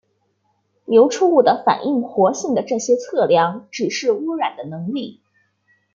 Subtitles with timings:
[0.85, 5.21] 流出物的反应活性的这些测量指示污染的能力。